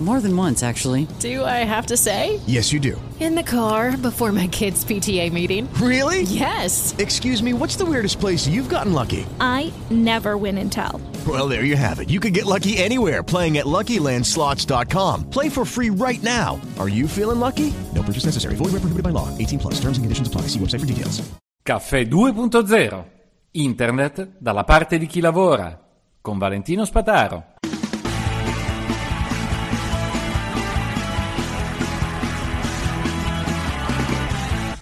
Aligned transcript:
More 0.00 0.20
than 0.20 0.36
once, 0.36 0.62
actually. 0.62 1.08
Do 1.18 1.44
I 1.44 1.64
have 1.66 1.86
to 1.86 1.96
say? 1.96 2.38
Yes, 2.46 2.72
you 2.72 2.78
do. 2.78 3.00
In 3.18 3.34
the 3.34 3.42
car 3.42 3.96
before 3.96 4.30
my 4.30 4.46
kids' 4.46 4.84
PTA 4.84 5.32
meeting. 5.32 5.68
Really? 5.82 6.22
Yes. 6.22 6.94
Excuse 6.98 7.42
me, 7.42 7.52
what's 7.52 7.74
the 7.74 7.84
weirdest 7.84 8.20
place 8.20 8.46
you've 8.46 8.68
gotten 8.68 8.92
lucky? 8.92 9.26
I 9.40 9.72
never 9.90 10.36
win 10.36 10.56
and 10.58 10.70
tell. 10.70 11.00
Well, 11.26 11.48
there 11.48 11.64
you 11.64 11.74
have 11.74 11.98
it. 11.98 12.10
You 12.10 12.20
can 12.20 12.32
get 12.32 12.46
lucky 12.46 12.78
anywhere 12.78 13.24
playing 13.24 13.58
at 13.58 13.66
LuckyLandSlots.com. 13.66 15.30
Play 15.30 15.48
for 15.48 15.64
free 15.64 15.90
right 15.90 16.22
now. 16.22 16.60
Are 16.78 16.88
you 16.88 17.08
feeling 17.08 17.40
lucky? 17.40 17.74
No 17.92 18.02
purchase 18.04 18.24
necessary. 18.26 18.54
Void 18.54 18.70
where 18.70 18.80
prohibited 18.80 19.02
by 19.02 19.10
law. 19.10 19.36
18 19.36 19.58
plus. 19.58 19.74
Terms 19.80 19.98
and 19.98 20.04
conditions 20.04 20.28
apply. 20.28 20.42
See 20.42 20.60
website 20.60 20.78
for 20.80 20.86
details. 20.86 21.22
Caffè 21.60 22.06
2.0. 22.06 23.04
Internet 23.50 24.36
dalla 24.38 24.62
parte 24.62 24.96
di 24.96 25.06
chi 25.06 25.20
lavora. 25.20 25.76
Con 26.20 26.38
Valentino 26.38 26.84
Spataro. 26.84 27.57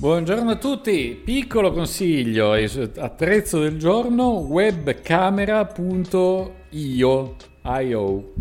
Buongiorno 0.00 0.52
a 0.52 0.56
tutti, 0.56 1.20
piccolo 1.24 1.72
consiglio, 1.72 2.52
attrezzo 2.52 3.58
del 3.58 3.78
giorno 3.78 4.46
webcamera.io 4.48 7.36
IO. 7.80 8.32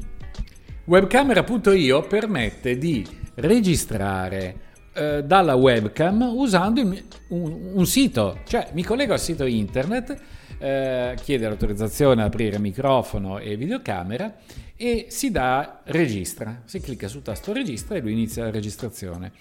Webcamera.io 0.84 2.02
permette 2.04 2.78
di 2.78 3.04
registrare 3.34 4.60
eh, 4.94 5.24
dalla 5.24 5.56
webcam 5.56 6.32
usando 6.32 6.82
un, 6.82 7.04
un, 7.30 7.72
un, 7.74 7.86
sito, 7.88 8.42
cioè 8.46 8.70
mi 8.74 8.84
collego 8.84 9.14
al 9.14 9.20
sito 9.20 9.46
internet, 9.46 10.16
eh, 10.60 11.16
chiede 11.24 11.48
l'autorizzazione 11.48 12.21
ad 12.21 12.27
aprire 12.27 12.60
microfono 12.60 13.40
e 13.40 13.58
videocamera 13.58 14.36
e 14.76 15.08
si 15.10 15.32
dà 15.32 15.82
registra, 15.86 16.62
si 16.66 16.80
clicca 16.82 17.08
sul 17.08 17.24
tasto 17.24 17.52
registra 17.52 17.96
e 17.96 18.02
lui 18.02 18.12
inizia 18.12 18.44
la 18.44 18.52
registrazione. 18.52 19.32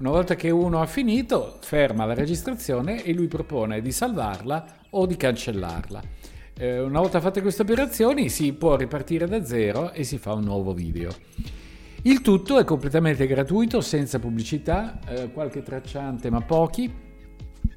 Una 0.00 0.12
volta 0.12 0.34
che 0.34 0.48
uno 0.48 0.80
ha 0.80 0.86
finito, 0.86 1.58
ferma 1.60 2.06
la 2.06 2.14
registrazione 2.14 3.04
e 3.04 3.12
lui 3.12 3.28
propone 3.28 3.82
di 3.82 3.92
salvarla 3.92 4.64
o 4.92 5.04
di 5.04 5.14
cancellarla. 5.14 6.00
Eh, 6.56 6.80
una 6.80 7.00
volta 7.00 7.20
fatte 7.20 7.42
queste 7.42 7.60
operazioni 7.60 8.30
si 8.30 8.54
può 8.54 8.76
ripartire 8.76 9.28
da 9.28 9.44
zero 9.44 9.92
e 9.92 10.04
si 10.04 10.16
fa 10.16 10.32
un 10.32 10.44
nuovo 10.44 10.72
video. 10.72 11.10
Il 12.04 12.22
tutto 12.22 12.58
è 12.58 12.64
completamente 12.64 13.26
gratuito, 13.26 13.82
senza 13.82 14.18
pubblicità, 14.18 15.00
eh, 15.06 15.30
qualche 15.32 15.62
tracciante 15.62 16.30
ma 16.30 16.40
pochi, 16.40 16.90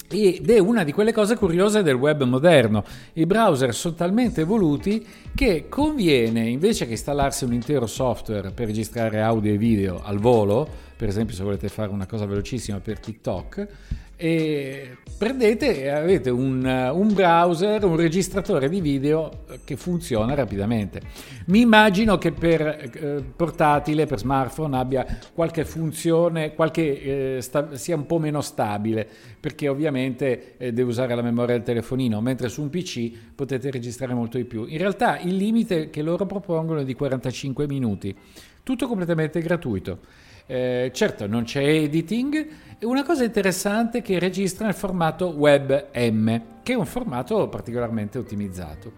ed 0.09 0.49
è 0.49 0.59
una 0.59 0.83
di 0.83 0.91
quelle 0.93 1.11
cose 1.11 1.35
curiose 1.35 1.81
del 1.81 1.95
web 1.95 2.23
moderno. 2.23 2.85
I 3.13 3.25
browser 3.25 3.73
sono 3.73 3.95
talmente 3.95 4.41
evoluti 4.41 5.05
che 5.35 5.67
conviene, 5.67 6.47
invece 6.47 6.85
che 6.85 6.91
installarsi 6.91 7.43
un 7.43 7.53
intero 7.53 7.87
software 7.87 8.51
per 8.51 8.67
registrare 8.67 9.21
audio 9.21 9.51
e 9.51 9.57
video 9.57 10.01
al 10.03 10.19
volo, 10.19 10.91
per 10.95 11.07
esempio 11.07 11.35
se 11.35 11.43
volete 11.43 11.67
fare 11.69 11.89
una 11.89 12.05
cosa 12.05 12.25
velocissima 12.25 12.79
per 12.79 12.99
TikTok, 12.99 13.67
e 14.15 14.97
prendete 15.17 15.83
e 15.83 15.89
avete 15.89 16.29
un, 16.29 16.63
un, 16.63 17.13
browser, 17.13 17.83
un 17.83 17.97
registratore 17.97 18.69
di 18.69 18.79
video 18.79 19.43
che 19.65 19.75
funziona 19.75 20.33
rapidamente. 20.33 21.01
Mi 21.47 21.61
immagino 21.61 22.17
che 22.17 22.31
per 22.31 22.61
eh, 22.61 23.23
portatile, 23.35 24.05
per 24.05 24.19
smartphone 24.19 24.77
abbia 24.77 25.05
qualche 25.33 25.65
funzione, 25.65 26.53
qualche, 26.53 27.35
eh, 27.37 27.41
sta, 27.41 27.75
sia 27.75 27.95
un 27.95 28.05
po' 28.05 28.19
meno 28.19 28.39
stabile, 28.41 29.05
perché 29.39 29.67
ovviamente 29.67 30.55
eh, 30.57 30.71
deve 30.71 30.89
usare 30.89 31.15
la 31.15 31.21
memoria 31.21 31.55
del 31.55 31.63
telefonino, 31.63 32.21
mentre 32.21 32.47
su 32.47 32.61
un 32.61 32.69
PC 32.69 33.11
potete 33.35 33.71
registrare 33.71 34.13
molto 34.13 34.37
di 34.37 34.45
più. 34.45 34.65
In 34.67 34.77
realtà 34.77 35.19
il 35.19 35.35
limite 35.35 35.89
che 35.89 36.01
loro 36.01 36.25
propongono 36.25 36.79
è 36.79 36.85
di 36.85 36.93
45 36.93 37.67
minuti, 37.67 38.15
tutto 38.63 38.87
completamente 38.87 39.41
gratuito. 39.41 39.99
Eh, 40.45 40.91
certo, 40.93 41.27
non 41.27 41.43
c'è 41.43 41.63
editing. 41.63 42.47
Una 42.81 43.03
cosa 43.03 43.23
interessante 43.23 43.99
è 43.99 44.01
che 44.01 44.19
registra 44.19 44.65
nel 44.65 44.73
formato 44.73 45.27
WebM, 45.27 46.41
che 46.63 46.73
è 46.73 46.75
un 46.75 46.85
formato 46.85 47.47
particolarmente 47.47 48.17
ottimizzato. 48.17 48.91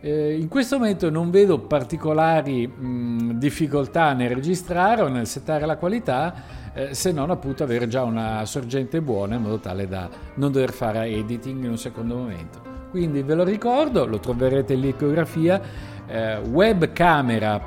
Eh, 0.00 0.38
in 0.38 0.48
questo 0.48 0.78
momento 0.78 1.10
non 1.10 1.30
vedo 1.30 1.58
particolari 1.58 2.66
mh, 2.68 3.38
difficoltà 3.38 4.12
nel 4.12 4.28
registrare 4.30 5.02
o 5.02 5.08
nel 5.08 5.26
settare 5.26 5.66
la 5.66 5.76
qualità, 5.76 6.34
eh, 6.72 6.94
se 6.94 7.10
non 7.10 7.30
appunto 7.30 7.64
avere 7.64 7.88
già 7.88 8.04
una 8.04 8.44
sorgente 8.44 9.00
buona 9.00 9.34
in 9.36 9.42
modo 9.42 9.58
tale 9.58 9.88
da 9.88 10.08
non 10.34 10.52
dover 10.52 10.70
fare 10.72 11.06
editing 11.06 11.64
in 11.64 11.70
un 11.70 11.78
secondo 11.78 12.14
momento. 12.14 12.74
Quindi 12.90 13.22
ve 13.22 13.34
lo 13.34 13.42
ricordo, 13.42 14.06
lo 14.06 14.20
troverete 14.20 14.74
in 14.74 14.80
litografia 14.80 15.60
eh, 16.06 16.36
webcamera.io 16.38 17.64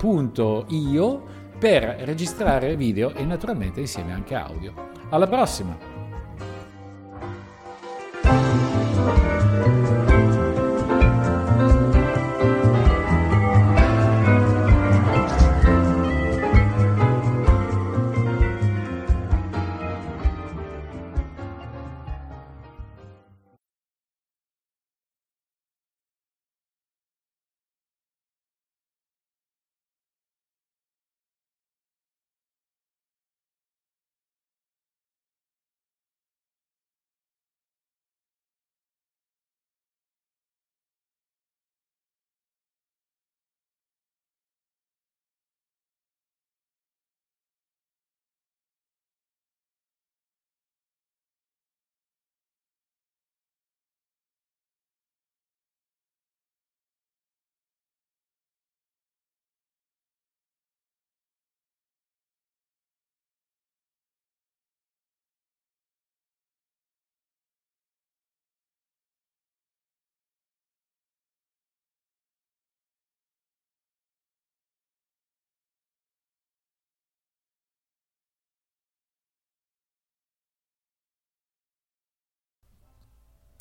per 1.59 1.83
registrare 2.05 2.77
video 2.77 3.13
e 3.13 3.25
naturalmente 3.25 3.81
insieme 3.81 4.13
anche 4.13 4.33
audio. 4.33 4.73
Alla 5.09 5.27
prossima! 5.27 5.88